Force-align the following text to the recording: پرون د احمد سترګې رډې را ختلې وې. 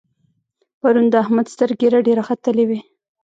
پرون 0.79 1.05
د 1.09 1.13
احمد 1.23 1.47
سترګې 1.53 1.87
رډې 1.93 2.13
را 2.17 2.23
ختلې 2.29 2.63
وې. 2.69 2.79